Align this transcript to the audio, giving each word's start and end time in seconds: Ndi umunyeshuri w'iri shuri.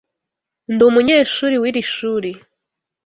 Ndi 0.73 0.83
umunyeshuri 0.89 1.55
w'iri 1.61 1.81
shuri. 1.93 2.31